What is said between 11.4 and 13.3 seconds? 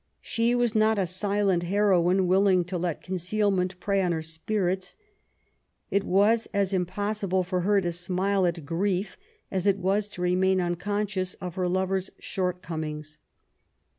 her lover's shortcomings.